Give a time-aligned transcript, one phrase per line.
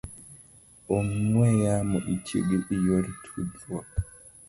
[0.95, 3.89] ong'we yamo itiyogo e yor tudruok.